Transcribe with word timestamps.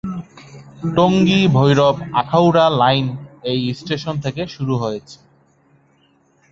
টঙ্গী-ভৈরব-আখাউড়া 0.95 2.65
line 2.81 3.05
এই 3.43 3.61
station 3.73 4.15
থেকে 4.25 4.41
শুরু 4.47 4.73
হয়েছে। 4.77 5.17